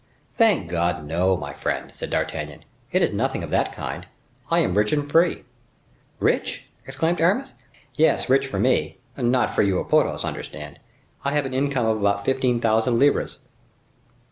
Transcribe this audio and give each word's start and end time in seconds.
"Thank 0.33 0.67
God, 0.67 1.05
no, 1.05 1.37
my 1.37 1.53
friend," 1.53 1.93
said 1.93 2.09
D'Artagnan, 2.09 2.65
"it 2.91 3.03
is 3.03 3.11
nothing 3.13 3.43
of 3.43 3.51
that 3.51 3.71
kind.—I 3.71 4.57
am 4.57 4.75
rich 4.75 4.91
and 4.91 5.07
free." 5.07 5.43
"Rich!" 6.19 6.65
exclaimed 6.87 7.21
Aramis. 7.21 7.53
"Yes, 7.93 8.27
rich 8.27 8.47
for 8.47 8.57
me; 8.57 8.97
not 9.15 9.53
for 9.53 9.61
you 9.61 9.77
or 9.77 9.85
Porthos, 9.85 10.25
understand. 10.25 10.79
I 11.23 11.33
have 11.33 11.45
an 11.45 11.53
income 11.53 11.85
of 11.85 11.99
about 11.99 12.25
fifteen 12.25 12.59
thousand 12.59 12.97
livres." 12.97 13.37